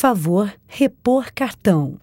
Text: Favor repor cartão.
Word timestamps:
Favor 0.00 0.54
repor 0.68 1.32
cartão. 1.34 1.98